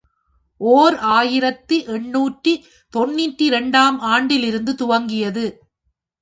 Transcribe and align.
ஓர் 0.61 0.95
ஆயிரத்து 1.11 1.75
எண்ணூற்று 1.87 2.53
தொன்னூற்றிரண்டு 2.93 3.77
ஆம் 3.77 3.99
ஆண்டிலிருந்து 4.11 4.73
துவங்கியது. 4.73 5.45